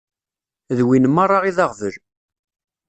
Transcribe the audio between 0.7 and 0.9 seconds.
D